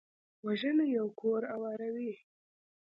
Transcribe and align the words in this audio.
وژنه 0.45 0.85
یو 0.97 1.07
کور 1.19 1.41
اوروي 1.55 2.13